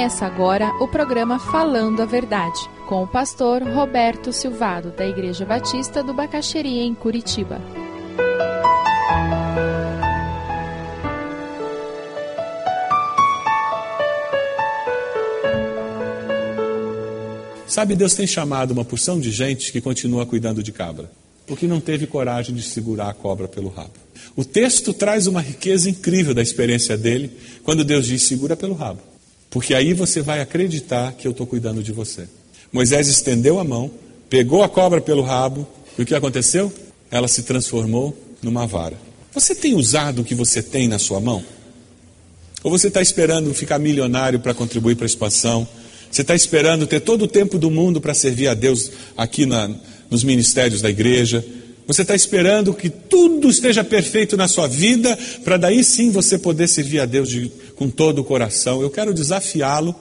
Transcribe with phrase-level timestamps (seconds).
[0.00, 6.02] Começa agora o programa Falando a Verdade, com o pastor Roberto Silvado, da Igreja Batista
[6.02, 7.60] do Bacaxeria, em Curitiba.
[17.66, 21.10] Sabe, Deus tem chamado uma porção de gente que continua cuidando de cabra,
[21.46, 23.92] porque não teve coragem de segurar a cobra pelo rabo.
[24.34, 27.30] O texto traz uma riqueza incrível da experiência dele
[27.62, 29.09] quando Deus diz: segura pelo rabo,
[29.50, 32.28] porque aí você vai acreditar que eu estou cuidando de você.
[32.72, 33.90] Moisés estendeu a mão,
[34.30, 35.66] pegou a cobra pelo rabo,
[35.98, 36.72] e o que aconteceu?
[37.10, 38.96] Ela se transformou numa vara.
[39.34, 41.44] Você tem usado o que você tem na sua mão?
[42.62, 45.66] Ou você está esperando ficar milionário para contribuir para a expansão?
[46.10, 49.70] Você está esperando ter todo o tempo do mundo para servir a Deus aqui na,
[50.10, 51.44] nos ministérios da igreja?
[51.86, 56.68] Você está esperando que tudo esteja perfeito na sua vida para daí sim você poder
[56.68, 58.80] servir a Deus de, com todo o coração?
[58.80, 59.94] Eu quero desafiá-lo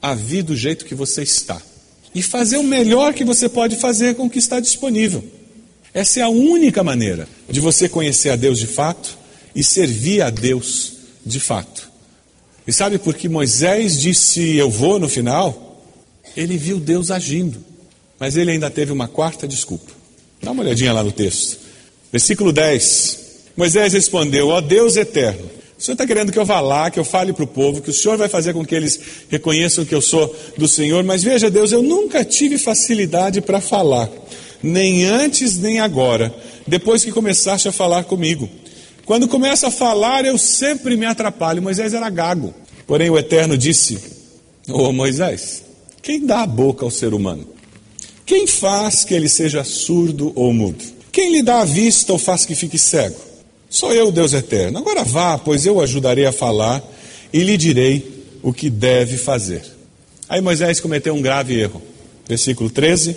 [0.00, 1.60] a vir do jeito que você está
[2.14, 5.24] e fazer o melhor que você pode fazer com o que está disponível.
[5.94, 9.18] Essa é a única maneira de você conhecer a Deus de fato
[9.54, 11.90] e servir a Deus de fato.
[12.66, 15.82] E sabe por que Moisés disse eu vou no final?
[16.36, 17.62] Ele viu Deus agindo,
[18.18, 20.01] mas ele ainda teve uma quarta desculpa.
[20.42, 21.58] Dá uma olhadinha lá no texto.
[22.10, 23.18] Versículo 10.
[23.56, 27.04] Moisés respondeu: Ó Deus eterno, o Senhor está querendo que eu vá lá, que eu
[27.04, 30.00] fale para o povo, que o Senhor vai fazer com que eles reconheçam que eu
[30.00, 34.10] sou do Senhor, mas veja, Deus, eu nunca tive facilidade para falar,
[34.62, 36.34] nem antes nem agora,
[36.66, 38.48] depois que começaste a falar comigo.
[39.04, 41.62] Quando começa a falar, eu sempre me atrapalho.
[41.62, 42.54] Moisés era gago.
[42.86, 43.98] Porém, o Eterno disse:
[44.68, 45.62] Ô Moisés,
[46.00, 47.46] quem dá a boca ao ser humano?
[48.24, 50.84] Quem faz que ele seja surdo ou mudo?
[51.10, 53.16] Quem lhe dá a vista ou faz que fique cego?
[53.68, 54.78] Sou eu, Deus Eterno.
[54.78, 56.82] Agora vá, pois eu ajudarei a falar
[57.32, 59.62] e lhe direi o que deve fazer.
[60.28, 61.82] Aí Moisés cometeu um grave erro.
[62.26, 63.16] Versículo 13: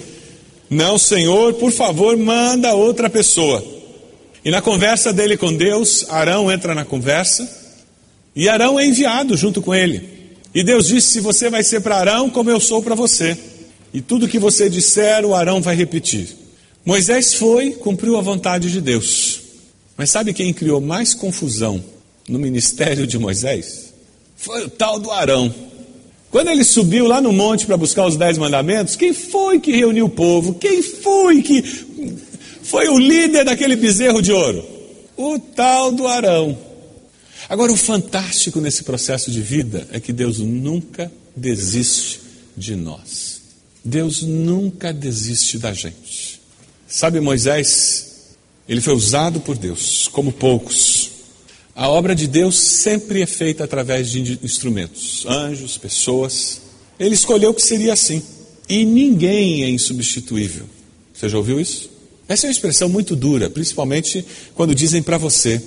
[0.70, 3.64] Não, Senhor, por favor, manda outra pessoa.
[4.44, 7.50] E na conversa dele com Deus, Arão entra na conversa
[8.36, 10.10] e Arão é enviado junto com ele.
[10.54, 13.38] E Deus disse: Se você vai ser para Arão, como eu sou para você.
[13.96, 16.28] E tudo que você disser, o Arão vai repetir.
[16.84, 19.40] Moisés foi, cumpriu a vontade de Deus.
[19.96, 21.82] Mas sabe quem criou mais confusão
[22.28, 23.94] no ministério de Moisés?
[24.36, 25.56] Foi o tal do Arão.
[26.30, 30.08] Quando ele subiu lá no monte para buscar os dez mandamentos, quem foi que reuniu
[30.08, 30.56] o povo?
[30.56, 31.62] Quem foi que
[32.64, 34.62] foi o líder daquele bezerro de ouro?
[35.16, 36.58] O tal do Arão.
[37.48, 42.20] Agora, o fantástico nesse processo de vida é que Deus nunca desiste
[42.58, 43.45] de nós.
[43.86, 46.42] Deus nunca desiste da gente.
[46.88, 48.36] Sabe, Moisés,
[48.68, 51.12] ele foi usado por Deus, como poucos.
[51.76, 56.62] A obra de Deus sempre é feita através de instrumentos, anjos, pessoas.
[57.00, 58.24] Ele escolheu que seria assim.
[58.68, 60.66] E ninguém é insubstituível.
[61.14, 61.92] Você já ouviu isso?
[62.28, 64.26] Essa é uma expressão muito dura, principalmente
[64.56, 65.62] quando dizem para você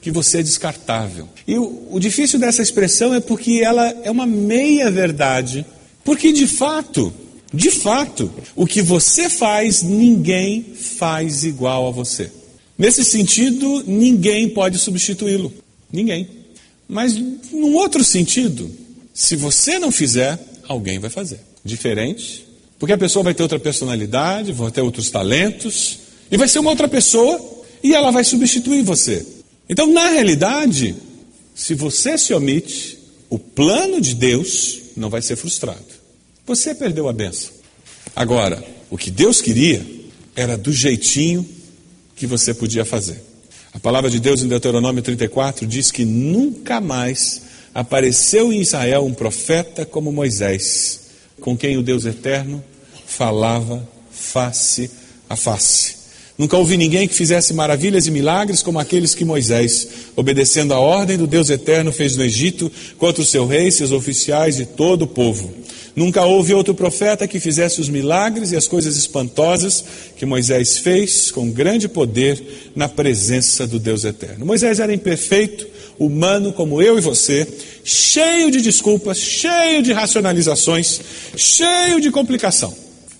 [0.00, 1.28] que você é descartável.
[1.46, 5.64] E o, o difícil dessa expressão é porque ela é uma meia-verdade.
[6.02, 7.12] Porque de fato,
[7.52, 12.30] de fato, o que você faz, ninguém faz igual a você.
[12.78, 15.52] Nesse sentido, ninguém pode substituí-lo.
[15.92, 16.28] Ninguém.
[16.88, 18.70] Mas, num outro sentido,
[19.12, 21.40] se você não fizer, alguém vai fazer.
[21.64, 22.46] Diferente,
[22.78, 25.98] porque a pessoa vai ter outra personalidade, vai ter outros talentos,
[26.30, 27.40] e vai ser uma outra pessoa,
[27.82, 29.24] e ela vai substituir você.
[29.68, 30.96] Então, na realidade,
[31.54, 32.98] se você se omite,
[33.28, 35.91] o plano de Deus não vai ser frustrado.
[36.44, 37.52] Você perdeu a benção.
[38.16, 39.84] Agora, o que Deus queria
[40.34, 41.48] era do jeitinho
[42.16, 43.22] que você podia fazer.
[43.72, 47.42] A palavra de Deus em Deuteronômio 34 diz que nunca mais
[47.72, 51.00] apareceu em Israel um profeta como Moisés,
[51.40, 52.62] com quem o Deus eterno
[53.06, 54.90] falava face
[55.28, 56.02] a face.
[56.36, 61.16] Nunca houve ninguém que fizesse maravilhas e milagres como aqueles que Moisés, obedecendo a ordem
[61.16, 65.06] do Deus eterno, fez no Egito contra o seu rei, seus oficiais e todo o
[65.06, 65.61] povo.
[65.94, 69.84] Nunca houve outro profeta que fizesse os milagres e as coisas espantosas
[70.16, 74.46] que Moisés fez com grande poder na presença do Deus eterno.
[74.46, 75.66] Moisés era imperfeito,
[75.98, 77.46] humano como eu e você,
[77.84, 81.00] cheio de desculpas, cheio de racionalizações,
[81.36, 82.74] cheio de complicação.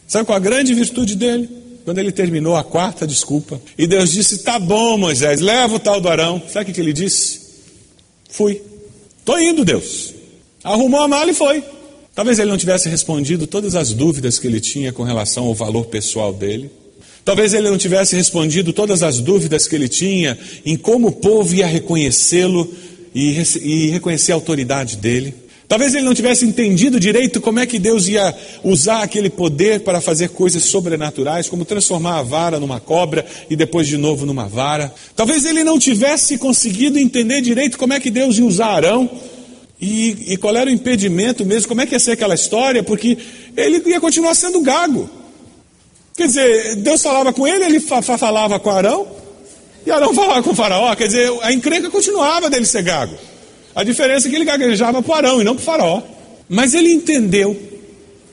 [0.09, 1.49] Sabe qual a grande virtude dele?
[1.85, 6.01] Quando ele terminou a quarta desculpa, e Deus disse: Tá bom, Moisés, leva o tal
[6.01, 6.41] do Arão.
[6.49, 7.41] Sabe o que ele disse?
[8.31, 8.63] Fui.
[9.19, 10.15] Estou indo, Deus.
[10.63, 11.63] Arrumou a mala e foi.
[12.15, 15.87] Talvez ele não tivesse respondido todas as dúvidas que ele tinha com relação ao valor
[15.87, 16.71] pessoal dele.
[17.25, 21.55] Talvez ele não tivesse respondido todas as dúvidas que ele tinha em como o povo
[21.55, 22.71] ia reconhecê-lo
[23.15, 25.35] e, e reconhecer a autoridade dele.
[25.67, 30.03] Talvez ele não tivesse entendido direito como é que Deus ia usar aquele poder para
[30.03, 34.93] fazer coisas sobrenaturais, como transformar a vara numa cobra e depois de novo numa vara.
[35.17, 39.09] Talvez ele não tivesse conseguido entender direito como é que Deus ia usar Arão
[39.83, 43.19] e, e qual era o impedimento mesmo, como é que ia ser aquela história, porque
[43.57, 45.11] ele ia continuar sendo gago.
[46.17, 49.09] Quer dizer, Deus falava com ele, ele fa falava com Arão,
[49.85, 50.95] e Arão falava com o faraó.
[50.95, 53.17] Quer dizer, a encrenca continuava dele ser gago.
[53.75, 56.03] A diferença é que ele gaguejava para Arão e não para o faraó.
[56.49, 57.61] Mas ele entendeu,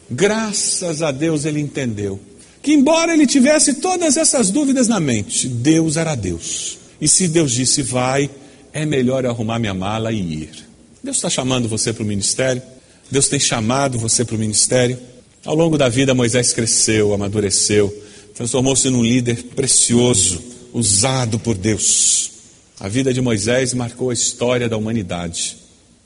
[0.07, 2.19] graças a Deus ele entendeu,
[2.61, 6.77] que embora ele tivesse todas essas dúvidas na mente, Deus era Deus.
[7.01, 8.29] E se Deus disse vai,
[8.71, 10.68] é melhor arrumar minha mala e ir.
[11.03, 12.61] Deus está chamando você para o ministério.
[13.09, 14.97] Deus tem chamado você para o ministério.
[15.45, 17.89] Ao longo da vida, Moisés cresceu, amadureceu,
[18.35, 20.41] transformou-se num líder precioso,
[20.73, 22.31] usado por Deus.
[22.79, 25.57] A vida de Moisés marcou a história da humanidade.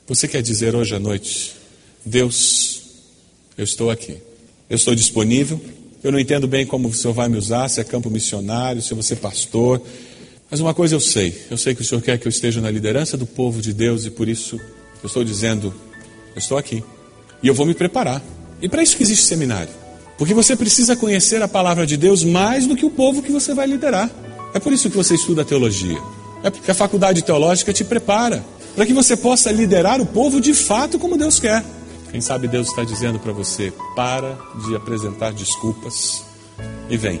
[0.06, 1.52] Você quer dizer hoje à noite,
[2.04, 2.82] Deus,
[3.56, 4.16] eu estou aqui,
[4.68, 5.60] eu estou disponível,
[6.02, 8.92] eu não entendo bem como o Senhor vai me usar, se é campo missionário, se
[8.92, 9.80] vou ser pastor,
[10.50, 12.70] mas uma coisa eu sei, eu sei que o Senhor quer que eu esteja na
[12.70, 14.60] liderança do povo de Deus e por isso
[15.04, 15.72] eu estou dizendo,
[16.34, 16.82] eu estou aqui
[17.42, 18.22] e eu vou me preparar.
[18.60, 19.68] E para isso que existe seminário.
[20.16, 23.52] Porque você precisa conhecer a palavra de Deus mais do que o povo que você
[23.52, 24.10] vai liderar.
[24.54, 26.00] É por isso que você estuda teologia.
[26.42, 28.42] É porque a faculdade teológica te prepara
[28.74, 31.62] para que você possa liderar o povo de fato como Deus quer.
[32.10, 36.24] Quem sabe Deus está dizendo para você: para de apresentar desculpas
[36.88, 37.20] e vem.